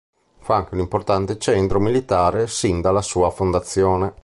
Fu 0.39 0.51
anche 0.51 0.73
un 0.73 0.79
importante 0.79 1.37
centro 1.37 1.79
militare 1.79 2.47
sin 2.47 2.81
dalla 2.81 3.03
sua 3.03 3.29
fondazione. 3.29 4.15